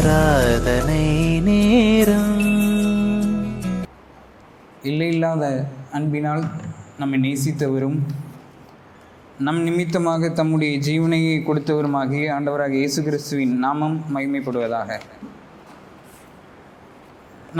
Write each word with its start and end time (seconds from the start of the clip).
ஆராதனை 0.00 1.02
நேரம். 1.46 2.38
எல்லையில்லாத 4.90 5.44
அன்பினால் 5.96 6.44
நம்மை 7.00 7.18
நேசித்தவரும் 7.24 7.98
நம் 9.46 9.60
நிமித்தமாக 9.66 10.30
தம்முடைய 10.38 10.72
ஜீவனையை 10.86 11.36
கொடுத்தவருமாகிய 11.48 12.32
ஆண்டவராக 12.36 12.74
இயேசு 12.82 13.02
கிறிஸ்துவின் 13.08 13.54
நாமம் 13.66 13.98
மகிமைப்படுவதாக. 14.14 14.98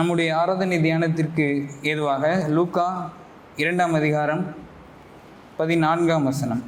நம்முடைய 0.01 0.31
ஆராதனை 0.41 0.79
தியானத்திற்கு 0.89 1.49
ஏதுவாக 1.93 2.35
லூக்கா 2.57 2.89
இரண்டாம் 3.57 3.93
அதிகாரம் 3.93 4.45
பதினான்காம் 5.57 6.29
வசனம். 6.33 6.65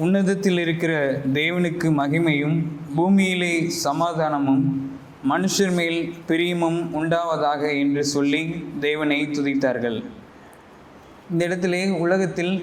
உன்னதத்தில் 0.00 0.58
இருக்கிற 0.58 0.92
தேவனுக்கு 1.32 1.88
மகிமையும் 1.98 2.54
பூமியிலே 2.96 3.50
சமாதானமும் 3.84 4.62
மனுஷர் 5.30 5.74
மேல் 5.74 5.98
பிரியமும் 6.28 6.78
உண்டாவதாக 6.92 7.62
என்று 7.78 8.04
சொல்லி 8.04 8.40
தேவனை 8.80 9.18
துதித்தார்கள். 9.26 9.98
இந்த 11.30 11.42
இடத்திலே 11.44 11.82
உலகத்தில் 12.04 12.54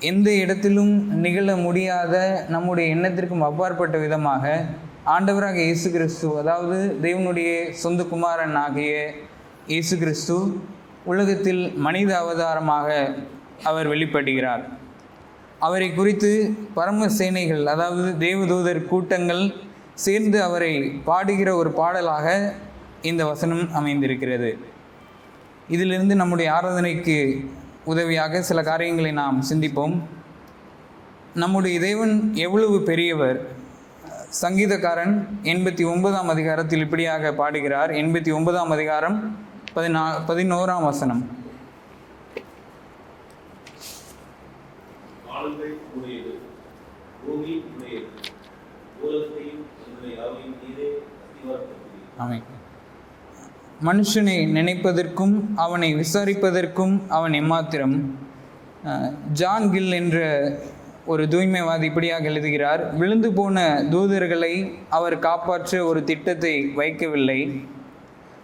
எந்த 0.00 0.28
இடத்திலும் 0.34 0.94
நிகழ 1.24 1.56
முடியாத 1.56 2.14
நம்முடைய 2.48 2.94
எண்ணத்திற்கும் 2.94 3.46
அப்பாற்பட்ட 3.48 3.98
விதமாக 3.98 4.64
ஆண்டவராக 5.04 5.60
இயேசு 5.64 5.90
கிறிஸ்து 5.90 6.38
அதாவது 6.38 6.80
தேவனுடைய 7.02 7.50
சொந்த 7.82 8.02
குமாரன் 8.04 8.56
ஆகிய 8.64 8.94
இயேசு 9.66 9.96
கிறிஸ்து 9.98 10.38
உலகத்தில் 11.04 11.62
மனித 11.76 12.18
அவதாரமாக 12.18 13.14
அவர் 13.62 13.88
வெளிப்படுகிறார். 13.88 14.64
அவரை 15.58 15.94
குறித்து 15.94 16.56
பரம 16.74 17.08
சேனைகள் 17.08 17.66
அதாவது 17.66 18.26
தேவதூதர் 18.26 18.88
கூட்டங்கள் 18.88 19.54
சேர்ந்து 19.94 20.42
அவரை 20.42 21.00
பாடுகிற 21.06 21.54
ஒரு 21.54 21.70
பாடலாக 21.70 22.54
இந்த 23.02 23.24
வசனம் 23.24 23.72
அமைந்திருக்கிறது. 23.72 24.58
இதிலிருந்து 25.68 26.14
நம்முடைய 26.14 26.52
ஆராதனைக்கு 26.52 27.46
உதவியாக 27.84 28.42
சில 28.42 28.62
காரியங்களை 28.62 29.12
நாம் 29.12 29.44
சிந்திப்போம். 29.50 30.02
நம்முடைய 31.34 31.80
தேவன் 31.80 32.34
எவ்வளவு 32.34 32.82
பெரியவர்? 32.82 33.46
சங்கீதக்காரன் 34.42 35.26
எண்பத்தி 35.42 35.90
ஒன்பதாம் 35.92 36.28
அதிகாரத்தில் 36.28 36.80
இப்படியாக 36.80 37.32
பாடுகிறார். 37.32 37.90
எண்பத்தி 37.90 38.34
ஒன்பதாம் 38.34 38.70
அதிகாரம் 38.70 39.36
பதினா 39.74 40.02
பதினோராம் 40.26 40.84
வசனம். 40.84 41.44
வானங்கள் 45.46 45.74
உடையது 45.96 46.32
பூமி 47.20 47.52
உடையது 47.70 48.06
உலகத்தையும் 49.00 49.60
அதனுடைய 49.76 50.12
யாவையும் 50.16 50.56
நீரே 50.60 50.88
அஸ்திவாரப்படுத்துகிறீர் 51.24 52.62
மனுஷனை 53.80 54.36
நினைப்பதற்கும் 54.54 55.34
அவனை 55.56 55.90
விசாரிப்பதற்கும் 55.94 56.94
அவன் 57.08 57.34
எம்மாத்திரம் 57.34 57.96
அஹ், 58.84 59.10
ஜான் 59.32 59.70
கில் 59.70 59.92
என்ற 59.92 60.18
ஒரு 61.06 61.24
தூய்மைவாதி 61.28 61.84
இப்படியாக 61.84 62.24
எழுதுகிறார் 62.24 62.82
விழுந்து 62.96 63.30
போன 63.32 63.56
தூதர்களை 63.90 64.54
அவர் 64.90 65.18
காப்பாற்ற 65.20 65.82
ஒரு 65.84 66.00
திட்டத்தை 66.04 66.54
வைக்கவில்லை. 66.76 67.40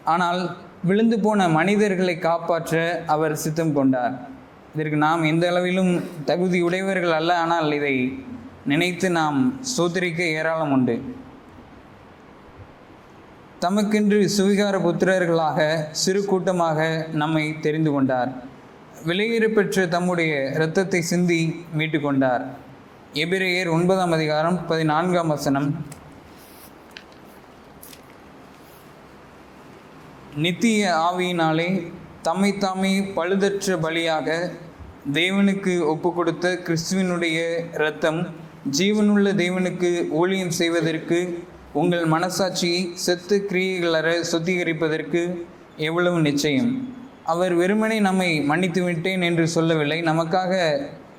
ஆனால் 0.06 0.40
விழுந்து 0.84 1.18
போன 1.20 1.48
மனிதர்களை 1.52 2.14
காப்பாற்ற 2.20 2.76
அவர் 3.06 3.34
சித்தம் 3.36 3.74
கொண்டார். 3.74 4.14
இதற்கு 4.74 4.98
நாம் 5.06 5.22
எந்த 5.30 5.44
அளவிலும் 5.50 5.90
தகுதி 6.24 6.58
உடையவர்கள் 6.62 7.14
அல்ல 7.16 7.32
ஆனால் 7.38 7.72
இதை 7.78 7.96
நினைத்து 8.70 9.10
நாம் 9.10 9.38
சோதரிக்க 9.76 10.20
ஏராளம் 10.38 10.72
உண்டு. 10.72 10.94
தமக்கென்று 13.64 14.18
சுவிகார 14.36 14.76
புத்திரர்களாக 14.86 15.58
சிறு 15.90 16.24
கூட்டமாக 16.24 17.06
நம்மை 17.12 17.44
தெரிந்து 17.60 17.90
கொண்டார். 17.92 18.32
வெளியேற 19.04 19.48
பெற்ற 19.48 19.86
தம்முடைய 19.86 20.32
இரத்தத்தை 20.54 21.00
சிந்தி 21.10 21.40
மீட்டு 21.72 22.00
கொண்டார். 22.00 22.44
எபிரேயர் 23.24 23.74
ஒன்பதாம் 23.76 24.12
அதிகாரம் 24.12 24.66
பதினான்காம் 24.66 25.32
வசனம். 25.36 25.68
நித்திய 30.44 30.82
ஆவியினாலே 31.08 31.68
தம்மைத்தாமே 32.26 32.90
பழுதற்ற 33.14 33.76
பலியாக 33.84 34.28
தேவனுக்கு 35.12 35.72
ஒப்பு 35.84 36.14
கொடுத்த 36.14 36.46
கிறிஸ்துவினுடைய 36.66 37.38
இரத்தம் 37.74 38.20
ஜீவனுள்ள 38.78 39.28
தேவனுக்கு 39.42 39.90
ஊழியம் 40.10 40.50
செய்வதற்கு 40.50 41.18
உங்கள் 41.72 42.04
மனசாட்சியை 42.04 42.80
செத்து 42.94 43.46
கிரியைகளற 43.50 44.08
சுத்திகரிப்பதற்கு 44.32 45.22
எவ்வளவு 45.76 46.20
நிச்சயம்? 46.20 46.70
அவர் 47.24 47.54
வெறுமனே 47.54 48.00
நம்மை 48.00 48.30
மன்னித்து 48.40 48.82
விட்டேன் 48.82 49.22
என்று 49.22 49.48
சொல்லவில்லை. 49.48 50.02
நமக்காக 50.02 50.54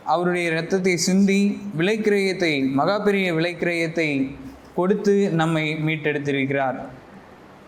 அவருடைய 0.03 0.49
இரத்தத்தை 0.49 0.97
சிந்தி 0.97 1.41
விலைக்கிரயத்தை 1.77 2.53
மகா 2.79 2.99
பெரிய 2.99 3.33
விலைக்கிரயத்தை 3.33 4.09
கொடுத்து 4.75 5.15
நம்மை 5.41 5.65
மீட்டெடுத்திருக்கிறார். 5.75 6.79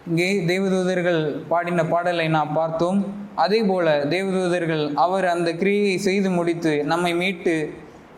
இங்கே 0.10 0.28
தேவதூதர்கள் 0.50 1.22
பாடின 1.52 1.84
பாடலை 1.92 2.26
நாம் 2.36 2.52
பார்த்தோம். 2.58 3.00
அதே 3.44 3.60
போல 3.70 3.94
தேவதூதர்கள் 4.14 4.84
அவர் 5.06 5.26
அந்த 5.32 5.50
கிரியையை 5.62 5.96
செய்து 6.08 6.30
முடித்து 6.36 6.74
நம்மை 6.92 7.12
மீட்டு 7.22 7.56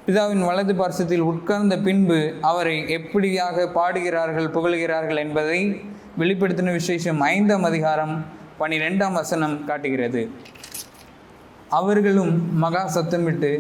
பிதாவின் 0.07 0.43
வலது 0.49 0.73
பார்சத்தில் 0.73 1.23
உட்கார்ந்த 1.29 1.75
பின்பு 1.85 2.19
அவரை 2.49 2.75
எப்படியாக 2.97 3.65
பாடுகிறார்கள் 3.77 4.49
புகழ்கிறார்கள் 4.57 5.21
என்பதை 5.25 5.59
வெளிப்படுத்தின 6.21 6.75
விசேஷம் 6.79 7.19
ஐந்தாம் 7.33 7.65
அதிகாரம் 7.69 8.13
பனிரெண்டாம் 8.59 9.17
வசனம் 9.21 9.57
காட்டுகிறது. 9.65 10.21
அவர்களும் 11.79 12.33
மகா 12.63 12.83
சத்தமிட்டு 12.95 13.51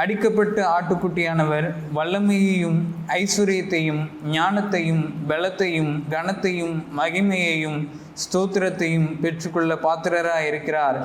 அடிக்கப்பட்ட 0.00 0.58
ஆட்டுக்குட்டியானவர் 0.76 1.66
வல்லமையையும் 1.96 2.78
ஐஸ்வர்யத்தையும் 3.20 4.02
ஞானத்தையும் 4.34 5.04
பலத்தையும் 5.30 5.92
கனத்தையும் 6.14 6.74
மகிமையையும் 6.98 7.78
ஸ்தோத்திரத்தையும் 8.22 9.08
பெற்றுக்கொள்ள 9.22 9.72
பாத்திரராக 9.86 10.42
இருக்கிறார் 10.50 10.98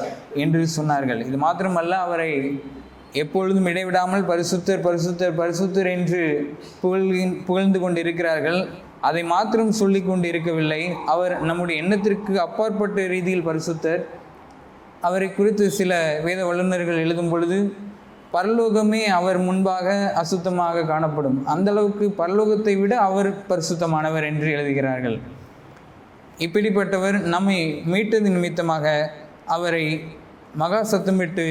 என்று 0.43 0.61
சொன்னார்கள். 0.77 1.21
இது 1.27 1.37
மாத்திரமல்ல 1.45 1.99
அவரை 2.05 2.31
எப்பொழுதும் 3.21 3.69
இடைவிடாமல் 3.71 4.25
பரிசுத்தர் 4.31 4.83
பரிசுத்தர் 4.87 5.37
பரிசுத்தர் 5.41 5.89
என்று 5.97 6.21
புகழ்கின் 6.81 7.33
புகழ்ந்து 7.47 7.79
கொண்டிருக்கிறார்கள். 7.83 8.59
அதை 9.09 9.23
மாத்திரம் 9.33 9.77
சொல்லி 9.81 10.01
கொண்டு 10.01 10.27
இருக்கவில்லை 10.31 10.81
அவர் 11.13 11.33
நம்முடைய 11.49 11.81
எண்ணத்திற்கு 11.83 12.33
அப்பாற்பட்ட 12.47 13.07
ரீதியில் 13.13 13.47
பரிசுத்தர். 13.49 14.01
அவரை 15.07 15.29
குறித்து 15.37 15.65
சில 15.79 15.93
வேத 16.25 16.41
வல்லுநர்கள் 16.49 17.01
எழுதும் 17.05 17.31
பொழுது 17.33 17.57
பரலோகமே 18.33 19.01
அவர் 19.19 19.39
முன்பாக 19.47 19.87
அசுத்தமாக 20.21 20.85
காணப்படும். 20.85 21.37
அந்த 21.45 21.67
அளவுக்கு 21.71 22.05
பரலோகத்தை 22.21 22.73
விட 22.81 22.93
அவர் 23.07 23.29
பரிசுத்தமானவர் 23.49 24.27
என்று 24.31 24.49
எழுதுகிறார்கள். 24.51 25.17
இப்படிப்பட்டவர் 26.45 27.17
நம்மை 27.33 27.57
மீட்டது 27.93 28.29
நிமித்தமாக 28.29 28.85
அவரை 29.55 29.85
மகா 30.61 30.79
சத்தமிட்டு 30.91 31.45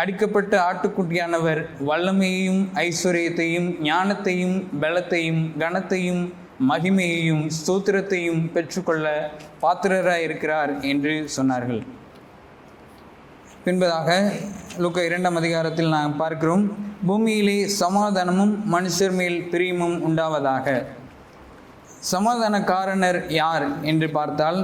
அடிக்கப்பட்ட 0.00 0.52
ஆட்டுக்குட்டியானவர் 0.68 1.60
வல்லமையையும் 1.88 2.62
ஐஸ்வர்யத்தையும் 2.86 3.68
ஞானத்தையும் 3.90 4.56
பலத்தையும் 4.82 5.42
கனத்தையும் 5.62 6.22
மகிமையையும் 6.70 7.44
ஸ்தோத்திரத்தையும் 7.56 8.42
பெற்றுக்கொள்ள 8.52 9.06
பாத்திரராக 9.64 10.26
இருக்கிறார் 10.26 10.72
என்று 10.92 11.14
சொன்னார்கள். 11.36 11.82
பின்பதாக 13.66 14.10
லுக்க 14.82 14.98
இரண்டாம் 15.06 15.38
அதிகாரத்தில் 15.38 15.94
நாம் 15.94 16.12
பார்க்கிறோம். 16.20 16.64
பூமியிலே 17.06 17.54
சமாதானமும் 17.78 18.52
மனுஷர் 18.74 19.14
மேல் 19.20 19.38
பிரியமும் 19.52 19.96
உண்டாவதாக. 20.08 20.66
சமாதானக்காரனர் 22.10 23.18
யார் 23.38 23.66
என்று 23.92 24.08
பார்த்தால் 24.18 24.58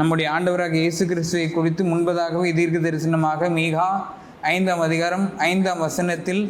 நம்முடைய 0.00 0.28
ஆண்டவராக 0.36 0.74
இயேசு 0.84 1.06
கிறிஸ்துவை 1.10 1.48
குறித்து 1.56 1.84
முன்பதாகவே 1.90 2.52
தீர்க்க 2.60 2.80
தரிசனமாக 2.86 3.50
மீகா 3.58 3.88
ஐந்தாம் 4.54 4.84
அதிகாரம் 4.86 5.26
ஐந்தாம் 5.50 5.84
வசனத்தில் 5.86 6.42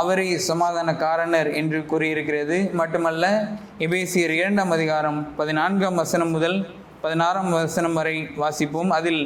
அவரே 0.00 0.26
சமாதானக்காரனர் 0.48 1.52
என்று 1.60 1.80
கூறியிருக்கிறது. 1.92 2.58
மட்டுமல்ல 2.80 3.24
எபேசியர் 3.88 4.36
இரண்டாம் 4.40 4.74
அதிகாரம் 4.78 5.20
பதினான்காம் 5.42 6.00
வசனம் 6.04 6.34
முதல் 6.38 6.58
பதினாறாம் 7.04 7.52
வசனம் 7.60 7.98
வரை 8.00 8.16
வாசிப்போம். 8.42 8.90
அதில் 9.00 9.22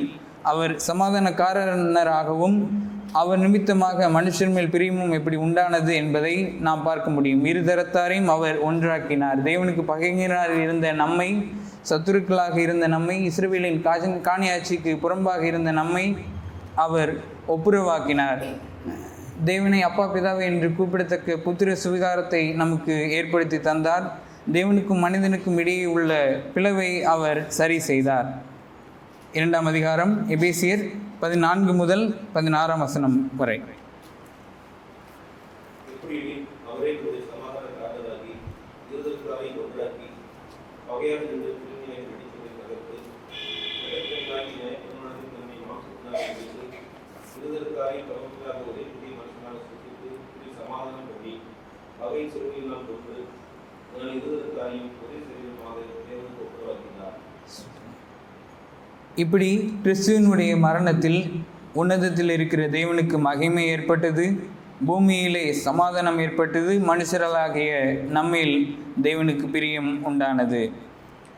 அவர் 0.51 0.73
சமாதானக்காரனராகவும் 0.89 2.59
அவர் 3.21 3.39
நிமித்தமாக 3.39 4.09
மனுஷர் 4.09 4.53
மேல் 4.55 4.71
பிரியமும் 4.75 5.13
எப்படி 5.17 5.37
உண்டானது 5.37 5.93
என்பதை 5.95 6.33
நாம் 6.67 6.83
பார்க்க 6.83 7.09
முடியும். 7.11 7.45
இருதரத்தாரையும் 7.51 8.31
அவர் 8.37 8.57
ஒன்றாக்கினார். 8.69 9.39
தேவனுக்கு 9.49 9.83
பகைஞராக 9.93 10.53
இருந்த 10.63 10.87
நம்மை 11.03 11.29
சத்துருக்களாக 11.91 12.57
இருந்த 12.57 12.87
நம்மை 12.95 13.17
இஸ்ரவேலின் 13.29 13.81
காஜன் 13.87 14.19
காணியாட்சிக்கு 14.29 14.93
புறம்பாக 15.05 15.43
இருந்த 15.43 15.73
நம்மை 15.81 16.05
அவர் 16.85 17.13
ஒப்புரவாக்கினார். 17.55 18.43
தேவனை 19.45 19.83
அப்பா 19.83 20.05
பிதாவை 20.15 20.45
என்று 20.51 20.69
கூப்பிடத்தக்க 20.79 21.37
புத்திர 21.47 21.77
சுவிகாரத்தை 21.85 22.43
நமக்கு 22.63 22.97
ஏற்படுத்தி 23.19 23.61
தந்தார். 23.61 24.07
தேவனுக்கும் 24.53 25.05
மனிதனுக்கும் 25.07 25.59
இடையே 25.59 25.87
உள்ள 25.97 26.13
பிளவை 26.55 26.91
அவர் 27.15 27.41
சரி 27.59 27.79
செய்தார். 27.91 28.29
இரண்டாம் 29.35 29.65
அதிகாரம் 29.65 30.29
எபேசியர் 30.29 30.91
பதினான்கு 31.21 31.73
முதல் 31.73 32.33
பதினாறாம் 32.33 32.79
வசனம் 32.79 33.37
வரை. 33.37 33.59
அவை 33.59 33.75
அவரே 36.69 37.01
ஒரு 37.05 37.25
சமாதான 37.25 37.67
காரணராகி 37.79 38.33
இருதற்காரை 38.93 39.49
ஒரே 48.65 48.83
புதிய 48.91 49.19
மனுஷனாக 49.19 49.57
சிருஷ்டித்து 49.63 50.09
சமாதானம் 50.59 51.09
கொண்டு 52.89 53.15
அதனால் 53.89 54.17
இருதற்காரையும் 54.19 54.91
ஒரே 55.03 55.19
சரீரமாக 55.27 55.77
தேவனுக்கு 56.01 56.45
ஒப்புரவாக்கினார் 56.45 57.19
இப்படி 59.17 59.75
கிறிஸ்துவனுடைய 59.83 60.59
மரணத்தில் 60.59 61.21
உன்னதத்தில் 61.73 62.31
இருக்கிற 62.31 62.63
தேவனுக்கு 62.69 63.19
மகிமை 63.19 63.67
ஏற்பட்டது 63.67 64.25
பூமியிலே 64.87 65.53
சமாதானம் 65.53 66.19
ஏற்பட்டது 66.19 66.73
மனுஷர்களாகிய 66.79 67.73
நம்மில் 68.17 68.79
தேவனுக்கு 69.03 69.47
பிரியம் 69.47 69.91
உண்டானது. 70.07 70.73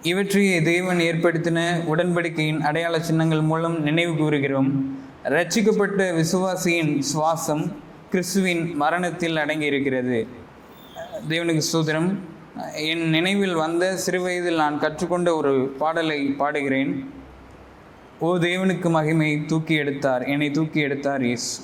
இவற்றையே 0.02 0.62
தேவன் 0.62 0.98
ஏற்படுத்தின 0.98 1.58
உடன்படிக்கையின் 1.86 2.60
அடையாள 2.60 3.00
சின்னங்கள் 3.00 3.40
மூலம் 3.40 3.82
நினைவு 3.82 4.16
கூறுகிறோம். 4.16 4.98
ரட்சிக்கப்பட்ட 5.24 6.00
விசுவாசியின் 6.20 7.02
சுவாசம் 7.12 7.64
கிறிஸ்துவின் 8.10 8.76
மரணத்தில் 8.76 9.36
அடங்கியிருக்கிறது. 9.36 10.26
தேவனுக்கு 11.28 11.62
சூத்திரம் 11.72 12.08
என் 12.74 13.08
நினைவில் 13.08 13.54
வந்த 13.54 13.96
சிறுவயதில் 13.96 14.56
நான் 14.56 14.78
கற்றுக்கொண்ட 14.78 15.36
ஒரு 15.36 15.74
பாடலை 15.78 16.34
பாடுகிறேன். 16.38 17.14
ஓ 18.20 18.36
தேவனுக்கு 18.36 18.90
மகிமை 18.90 19.46
தூக்கி 19.46 19.74
எடுத்தார். 19.74 20.24
என்னை 20.24 20.50
தூக்கி 20.50 20.80
எடுத்தார் 20.80 21.24
இயேசு. 21.24 21.62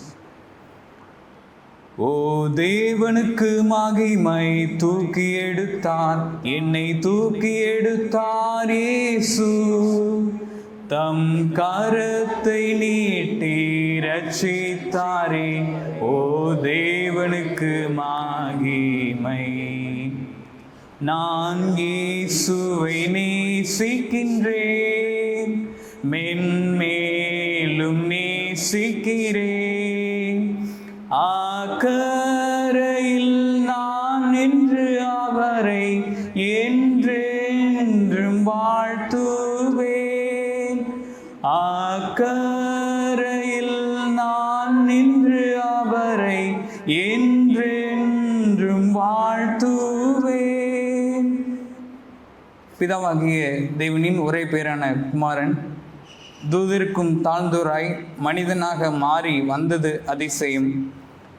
ஓ 1.97 2.47
தேவனுக்கு 2.47 3.63
மகிமை 3.63 4.77
தூக்கி 4.77 5.33
எடுத்தார். 5.33 6.31
என்னை 6.43 6.99
தூக்கி 6.99 7.55
எடுத்தார் 7.55 8.73
இயேசு. 8.73 10.33
தம் 10.89 11.55
கரத்தை 11.55 12.77
நீட்டி 12.77 13.99
ரட்சித்தாரே. 13.99 15.65
ஓ 16.01 16.53
தேவனுக்கு 16.63 17.95
மகிமை. 17.95 19.51
நான் 21.01 21.77
இயேசுவை 21.77 23.07
நேசிக்கின்றேன். 23.07 25.71
மென்மேலும் 26.11 28.07
நேசிக்கிறேன். 28.07 30.59
ஆக்கரையில் 31.11 33.65
நான் 33.65 34.31
நின்று 34.31 35.03
அவரை 35.03 36.05
என்றென்றும் 36.35 38.47
வாழ்த்துவேன். 38.47 40.87
ஆக்கரையில் 41.43 42.53
நான் 44.13 44.85
நின்று 44.85 45.61
அவரை 45.61 46.57
என்றென்றும் 46.87 48.97
வாழ்த்துவேன். 48.97 51.45
பிதாவாகிய 52.81 53.69
தேவனின் 53.79 54.23
ஒரே 54.23 54.45
பேரான 54.45 55.11
குமாரன் 55.11 55.71
தூதிற்கும் 56.51 57.25
தாழ்ந்தோராய் 57.25 57.99
மனிதனாக 58.19 58.91
மாறி 58.91 59.41
வந்தது 59.41 60.03
அதிசயம். 60.07 60.93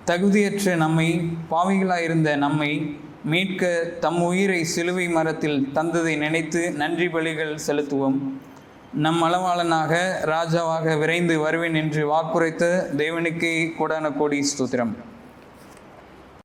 தகுதியற்ற 0.05 0.75
நம்மை 0.75 1.29
பாவிகளாயிருந்த 1.51 2.35
நம்மை 2.35 2.99
மீட்க 3.23 3.83
தம் 3.99 4.21
உயிரை 4.21 4.63
சிலுவை 4.63 5.09
மரத்தில் 5.09 5.69
தந்ததை 5.73 6.17
நினைத்து 6.17 6.71
நன்றி 6.71 7.07
பலிகள் 7.07 7.59
செலுத்துவோம். 7.67 8.17
நம் 8.93 9.23
அளவாளனாக 9.23 10.11
ராஜாவாக 10.25 10.99
விரைந்து 10.99 11.39
வருவேன் 11.39 11.75
என்று 11.75 12.11
வாக்குரைத்த 12.11 12.85
தேவனுக்கே 12.97 13.71
கோடான 13.77 14.11
கோடி 14.11 14.47
ஸ்தோத்திரம். 14.51 14.95